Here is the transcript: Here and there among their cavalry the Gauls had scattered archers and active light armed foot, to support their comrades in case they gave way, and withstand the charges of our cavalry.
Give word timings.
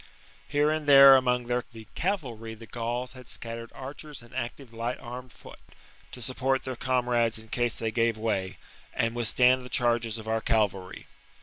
Here 0.47 0.71
and 0.71 0.87
there 0.87 1.15
among 1.15 1.45
their 1.45 1.61
cavalry 1.93 2.55
the 2.55 2.65
Gauls 2.65 3.11
had 3.13 3.29
scattered 3.29 3.71
archers 3.75 4.23
and 4.23 4.33
active 4.33 4.73
light 4.73 4.97
armed 4.99 5.31
foot, 5.31 5.59
to 6.11 6.23
support 6.23 6.63
their 6.63 6.75
comrades 6.75 7.37
in 7.37 7.49
case 7.49 7.75
they 7.77 7.91
gave 7.91 8.17
way, 8.17 8.57
and 8.95 9.13
withstand 9.13 9.63
the 9.63 9.69
charges 9.69 10.17
of 10.17 10.27
our 10.27 10.41
cavalry. 10.41 11.05